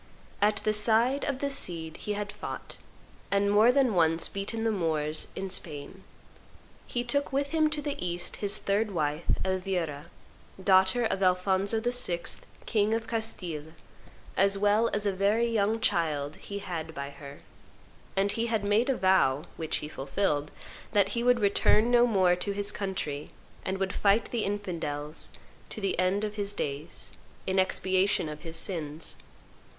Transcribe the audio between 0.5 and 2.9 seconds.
the side of the Cid he had fought,